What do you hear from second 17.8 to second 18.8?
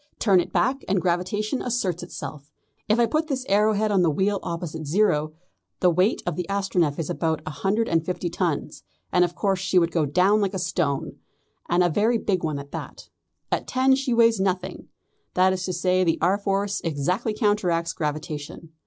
gravitation.